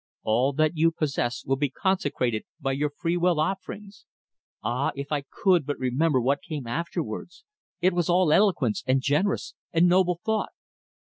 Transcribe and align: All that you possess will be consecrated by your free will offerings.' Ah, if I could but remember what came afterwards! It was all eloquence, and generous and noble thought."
All 0.23 0.51
that 0.53 0.75
you 0.75 0.89
possess 0.89 1.45
will 1.45 1.57
be 1.57 1.69
consecrated 1.69 2.45
by 2.59 2.71
your 2.71 2.89
free 2.89 3.17
will 3.17 3.39
offerings.' 3.39 4.05
Ah, 4.63 4.91
if 4.95 5.11
I 5.11 5.21
could 5.29 5.63
but 5.63 5.77
remember 5.77 6.19
what 6.19 6.41
came 6.41 6.65
afterwards! 6.65 7.43
It 7.81 7.93
was 7.93 8.09
all 8.09 8.33
eloquence, 8.33 8.83
and 8.87 8.99
generous 9.03 9.53
and 9.71 9.87
noble 9.87 10.19
thought." 10.25 10.53